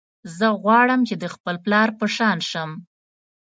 [0.37, 2.69] زه غواړم چې د خپل پلار په شان شم